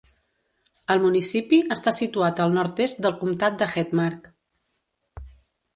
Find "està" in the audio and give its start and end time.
1.75-1.93